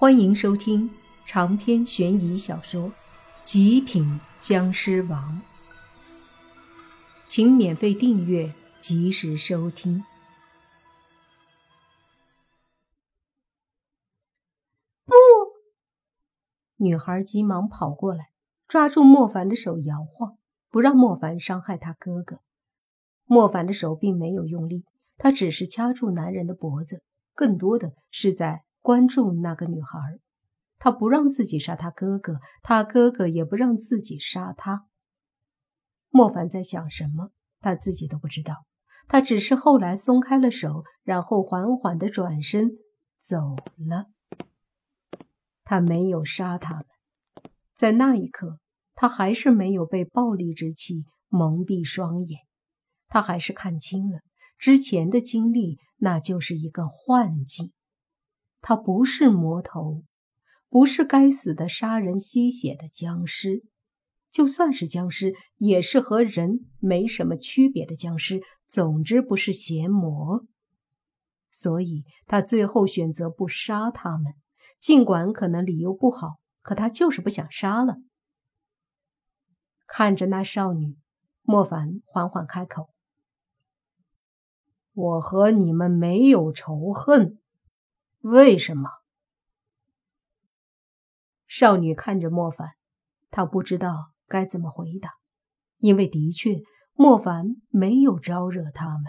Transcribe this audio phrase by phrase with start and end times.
[0.00, 0.88] 欢迎收听
[1.26, 2.84] 长篇悬疑小说
[3.42, 5.42] 《极品僵尸王》，
[7.26, 10.04] 请免费订阅，及时收听。
[15.04, 15.12] 不！
[16.76, 18.30] 女孩急忙跑过来，
[18.68, 20.38] 抓住莫凡的手摇晃，
[20.70, 22.38] 不让莫凡伤害他哥哥。
[23.24, 24.84] 莫凡的手并没有用力，
[25.16, 27.02] 他只是掐住男人的脖子，
[27.34, 28.62] 更多的是在。
[28.80, 29.98] 关注那个女孩，
[30.78, 34.86] 他不让自己杀他哥哥，他哥哥也不让自己杀他。
[36.10, 38.64] 莫凡在想什么，他自己都不知道。
[39.08, 42.70] 他只是后来松开了手，然后缓缓的转身
[43.18, 43.56] 走
[43.88, 44.06] 了。
[45.64, 46.84] 他没有杀他们，
[47.74, 48.58] 在那一刻，
[48.94, 52.40] 他还是没有被暴力之气蒙蔽双眼，
[53.06, 54.20] 他还是看清了
[54.58, 57.72] 之前的经历，那就是一个幻境。
[58.60, 60.02] 他不是魔头，
[60.68, 63.64] 不是该死的杀人吸血的僵尸，
[64.30, 68.40] 就算是僵尸，也是和人没什么区别的僵尸。
[68.66, 70.44] 总之不是邪魔，
[71.50, 74.34] 所以他最后选择不杀他们。
[74.78, 77.96] 尽管可能理由不好，可他就是不想杀了。
[79.86, 80.98] 看着那少女，
[81.40, 82.90] 莫凡缓缓开口
[84.92, 87.38] ：“我和你们没有仇恨。”
[88.20, 88.90] 为什么？
[91.46, 92.72] 少女看着莫凡，
[93.30, 95.14] 她不知道该怎么回答，
[95.78, 96.60] 因为的确
[96.94, 99.04] 莫凡没有招惹他们，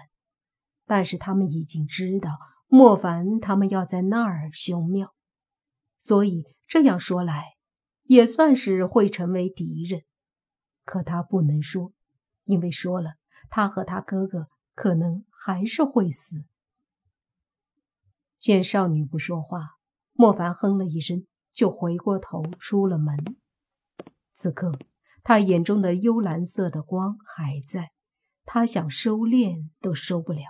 [0.85, 5.13] 但是他们已经知道莫凡他们要在那儿修庙，
[5.97, 7.55] 所以这样说来，
[8.03, 10.03] 也算是会成为敌人。
[10.85, 11.91] 可他不能说，
[12.43, 13.15] 因为说了，
[13.49, 16.45] 他和他哥哥可能还是会死。
[18.49, 19.75] 见少女不说话，
[20.13, 23.15] 莫凡哼了一声，就回过头出了门。
[24.33, 24.71] 此刻，
[25.21, 27.91] 他眼中的幽蓝色的光还在，
[28.45, 30.41] 他想收敛都收不了。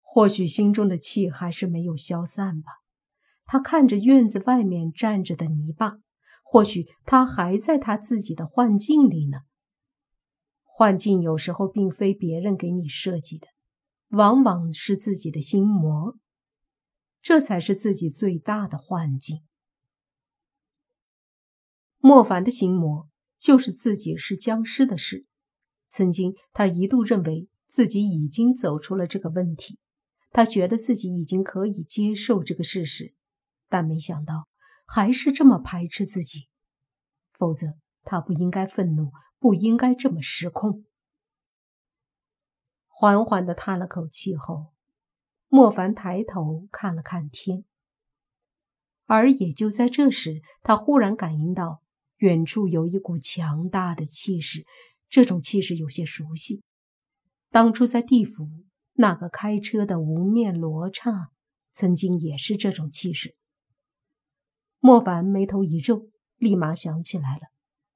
[0.00, 2.70] 或许心中的气还是没有消散吧。
[3.44, 5.98] 他看着院子外面站着的泥巴，
[6.44, 9.38] 或许他还在他自己的幻境里呢。
[10.62, 13.48] 幻境有时候并非别人给你设计的。
[14.12, 16.18] 往往是自己的心魔，
[17.22, 19.42] 这才是自己最大的幻境。
[21.96, 23.08] 莫凡的心魔
[23.38, 25.24] 就是自己是僵尸的事。
[25.88, 29.78] 曾经，他一度认为自己已经走出了这个问题，
[30.30, 33.14] 他觉得自己已经可以接受这个事实，
[33.70, 34.46] 但没想到
[34.84, 36.48] 还是这么排斥自己。
[37.32, 40.84] 否则，他不应该愤怒，不应该这么失控。
[43.02, 44.66] 缓缓地叹了口气后，
[45.48, 47.64] 莫凡抬头看了看天。
[49.06, 51.82] 而也就在这时，他忽然感应到
[52.18, 54.64] 远处有一股强大的气势，
[55.08, 56.62] 这种气势有些熟悉。
[57.50, 58.48] 当初在地府，
[58.92, 61.32] 那个开车的无面罗刹
[61.72, 63.34] 曾经也是这种气势。
[64.78, 67.48] 莫凡眉头一皱，立马想起来了：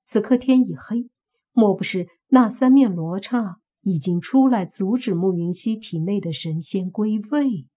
[0.02, 1.08] 此刻天已黑，
[1.52, 3.60] 莫不是那三面罗刹？
[3.86, 7.68] 已经出来阻止慕云溪体内的神仙归位。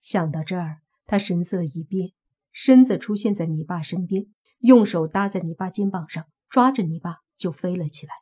[0.00, 2.12] 想到这儿，他神色一变，
[2.52, 4.26] 身子出现在泥巴身边，
[4.60, 8.12] 用手搭在泥巴肩膀上，抓着泥巴就飞了起来，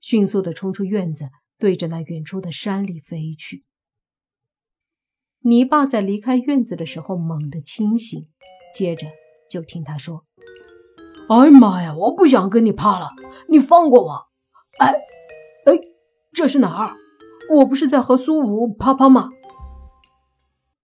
[0.00, 3.64] 迅速的冲出院子，对着那远处的山里飞去。
[5.42, 8.28] 泥巴在离开院子的时候猛地清醒，
[8.74, 9.06] 接着
[9.48, 10.26] 就听他说
[11.30, 13.10] ：“哎妈呀，我不想跟你怕了，
[13.48, 14.26] 你放过我！”
[14.82, 14.92] 哎。
[15.66, 15.78] 哎，
[16.32, 16.96] 这是哪儿？
[17.56, 19.30] 我不是在和苏武啪啪吗？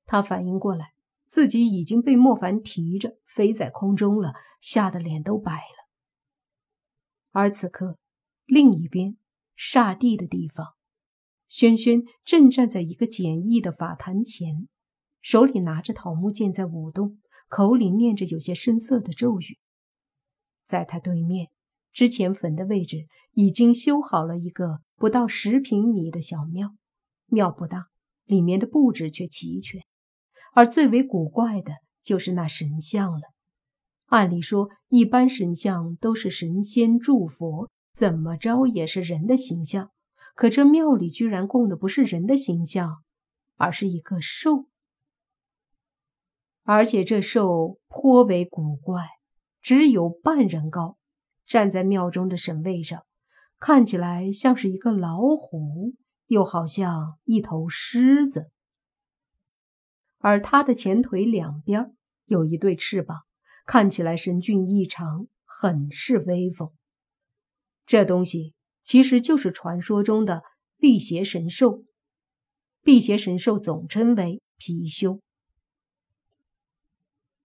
[0.05, 0.93] 他反应过来，
[1.27, 5.89] 自己已经被莫凡提着飞在空中了，吓得脸都白了。
[7.31, 7.99] 而此刻，
[8.45, 9.17] 另一边
[9.57, 10.75] 煞地的地方，
[11.49, 14.69] 轩轩正站在一个简易的法坛前，
[15.21, 17.19] 手里拿着桃木剑在舞动，
[17.49, 19.59] 口里念着有些生涩的咒语。
[20.65, 21.49] 在他对面。
[21.93, 26.75] 之前坟的位置已经修好了一个不到十平米的小庙，
[27.27, 27.89] 庙不大，
[28.25, 29.83] 里面的布置却齐全。
[30.55, 31.73] 而最为古怪的
[32.03, 33.23] 就是那神像了。
[34.07, 39.91] 按理说，一般神像都是神仙祝佛，怎么着也是人的形象。
[40.35, 43.03] 可这庙里居然供的不是人的形象，
[43.57, 44.67] 而是一个兽，
[46.63, 49.03] 而且这兽颇为古怪，
[49.61, 50.97] 只有半人高。
[51.47, 53.05] 站在庙中的神位上，
[53.59, 55.95] 看起来像是一个老虎，
[56.27, 58.51] 又好像一头狮子。
[60.19, 61.95] 而他的前腿两边
[62.27, 63.23] 有一对翅膀，
[63.67, 66.71] 看起来神俊异常，很是威风。
[67.85, 70.43] 这东西其实就是传说中的
[70.79, 71.85] 辟邪神兽。
[72.83, 75.21] 辟邪神兽总称为貔貅。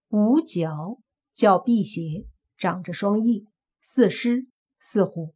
[0.09, 0.99] 五角
[1.33, 2.27] 叫辟邪，
[2.57, 3.45] 长着双翼，
[3.89, 4.47] 四狮
[4.81, 5.33] 似虎。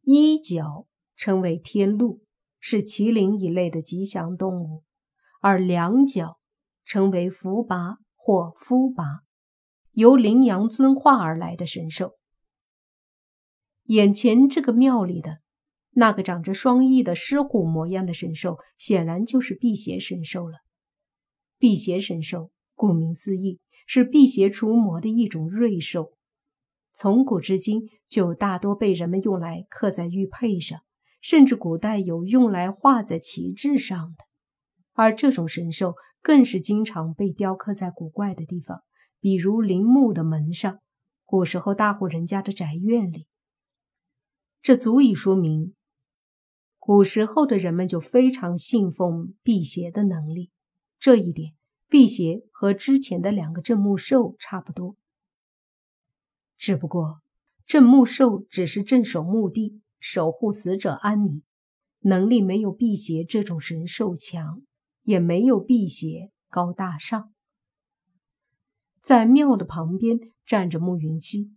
[0.00, 2.24] 一角称为天鹿，
[2.58, 4.82] 是麒麟一类的吉祥动物，
[5.40, 6.40] 而两角
[6.84, 9.20] 称为伏拔或夫拔，
[9.92, 12.16] 由羚羊尊化而来的神兽。
[13.84, 15.38] 眼前这个庙里的
[15.90, 20.58] 那个长着双翼的狮虎模样的神兽，显然就是辟邪神兽了。
[21.56, 26.13] 辟邪神兽，顾名思义，是辟邪除魔的一种瑞兽。
[26.96, 30.80] 从古至今，就大多被人们用来刻在玉佩上，
[31.20, 34.24] 甚至古代有用来画在旗帜上的。
[34.92, 38.84] 而这种神兽，更是经常被雕刻在古怪的地方，
[39.18, 40.78] 比如陵墓的门上，
[41.24, 43.26] 古时候大户人家的宅院里。
[44.62, 45.74] 这足以说明，
[46.78, 50.52] 古时候的人们就非常信奉辟邪的能力。
[51.00, 51.54] 这一点，
[51.88, 54.94] 辟邪和之前的两个镇墓兽差不多，
[56.56, 57.20] 只不过
[57.66, 61.42] 镇墓兽只是镇守墓地，守护死者安宁，
[62.00, 64.62] 能力没有辟邪这种神兽强，
[65.02, 67.32] 也没有辟邪高大上。
[69.00, 71.52] 在庙的旁边站着慕云溪，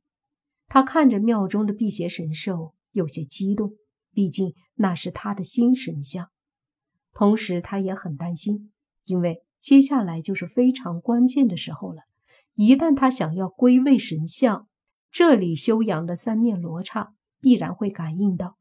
[0.67, 2.73] 他看着庙中的辟邪神兽。
[2.93, 3.75] 有些激动，
[4.11, 6.31] 毕竟那是他的新神像。
[7.13, 8.71] 同时，他也很担心，
[9.05, 12.03] 因为接下来就是非常关键的时候了。
[12.55, 14.67] 一旦他想要归位神像，
[15.17, 18.55] 这里修养的三面罗刹必然会感应到，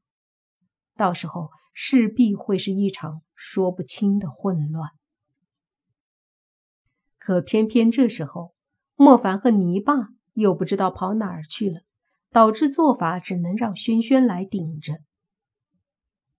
[0.95, 4.89] 到时候势必会是一场说不清的混乱。
[7.19, 8.55] 可偏偏这时候，
[8.95, 11.83] 莫凡和泥巴又不知道跑哪儿去了。
[12.31, 15.01] 导致做法只能让轩轩来顶着。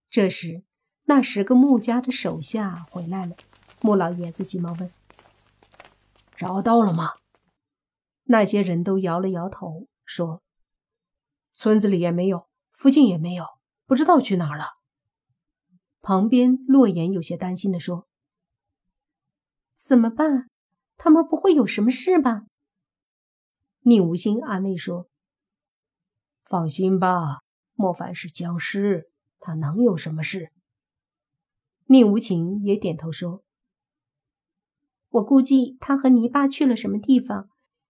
[0.09, 0.63] 这时，
[1.03, 3.35] 那十个穆家的手下回来了，
[3.81, 4.91] 穆老爷子急忙问
[6.35, 7.11] ：“找到了吗？”
[8.25, 10.41] 那些人都摇了摇头，说
[11.53, 13.45] ：“村子里也没有，附近也没有，
[13.85, 14.65] 不知道去哪儿了。”
[16.01, 18.07] 旁边洛言有些担心的说
[19.75, 20.49] ：“怎么办？
[20.95, 22.43] 他们不会有什么事吧？”
[23.81, 25.09] 宁无心安慰说。
[26.45, 27.41] 放心吧，
[27.73, 30.53] 莫凡是僵尸，他能有什么事？
[31.87, 33.43] 宁无情也点头说
[35.09, 37.49] ：“我估计他和泥巴去了什么地方，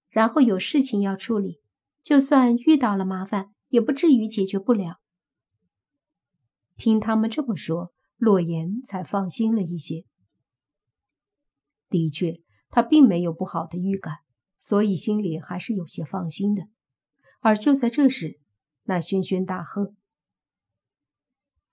[0.10, 1.62] 然后有事情要处理，
[2.08, 5.02] 就算遇到了麻烦，也不至于解决不了。”
[6.78, 10.06] 听他们这么说，洛言才放心了一些。
[11.90, 12.40] 的确，
[12.70, 14.20] 他并没有不好的预感，
[14.58, 16.70] 所以心里还是有些放心的。
[17.42, 18.40] 而就在这时，
[18.84, 19.94] 那轩轩大喝：“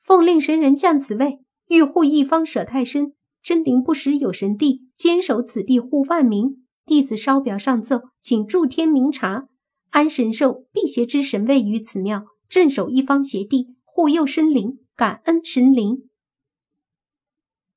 [0.02, 6.66] 奉令神人降此位，御护一方舍太深，真灵不识有神地，坚守此地护万民。
[6.84, 9.48] 弟子烧表上奏，请诸天明察。
[9.94, 16.11] 安神兽辟邪之神位于此庙，镇守一方邪地，护佑生灵，感恩神灵。”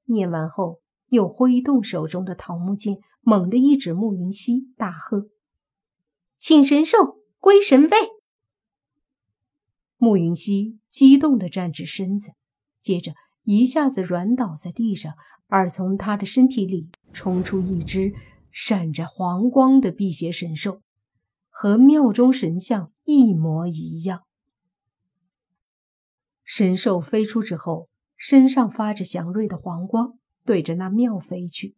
[0.10, 0.80] 念完后，
[1.10, 5.28] 又挥动手中的桃木剑，猛地一指慕云溪，大喝
[6.40, 7.98] ：“请神兽归神位！”
[9.98, 12.32] 慕云溪激动地站直身子，
[12.82, 15.14] 接着一下子软倒在地上，
[15.46, 18.16] 而从他的身体里冲出一只
[18.52, 20.82] 闪着黄光的辟邪神兽，
[21.60, 24.26] 和庙中神像一模一样。
[26.44, 31.76] 神兽飞出之后，身上发着祥瑞的黄光，对着那庙飞去。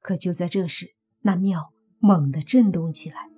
[0.00, 3.28] 可就在这时，那庙猛地震动起来，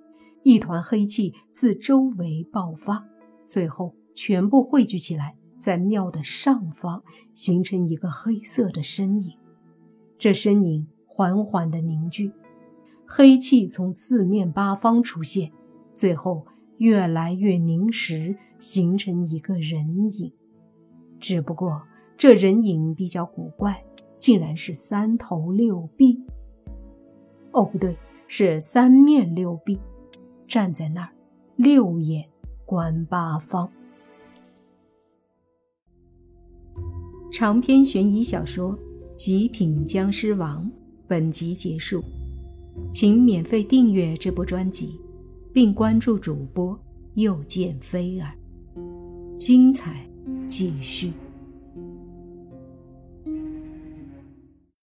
[0.41, 3.05] 一团黑气自周围爆发，
[3.45, 3.95] 最后。
[4.15, 7.03] 全部汇聚起来，在庙的上方
[7.35, 9.37] 形成一个黑色的身影。
[10.17, 12.31] 这身影缓缓地凝聚，
[13.05, 15.51] 黑气从四面八方出现，
[15.95, 16.45] 最后
[16.77, 20.31] 越来越凝实，形成一个人影。
[21.19, 21.81] 只不过
[22.17, 23.83] 这人影比较古怪，
[24.17, 26.21] 竟然是三头六臂。
[27.51, 27.95] 哦，不对，
[28.27, 29.79] 是三面六臂，
[30.47, 31.09] 站在那儿，
[31.55, 32.27] 六眼
[32.65, 33.71] 观八方。
[37.31, 38.71] 长篇悬疑小说
[39.15, 40.65] 《极品僵尸王》
[41.07, 42.03] 本集结束，
[42.91, 44.99] 请免费订阅这部专辑，
[45.55, 46.77] 并关注主播
[47.13, 48.29] 又见菲儿，
[49.37, 50.05] 精彩
[50.49, 51.13] 继续。